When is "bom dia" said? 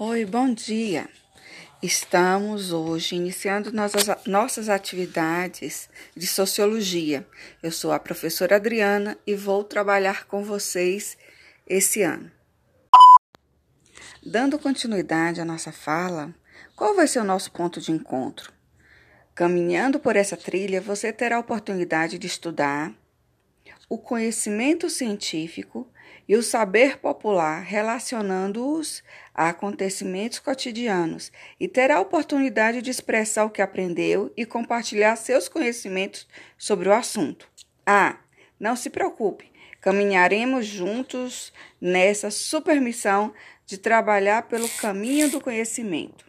0.24-1.08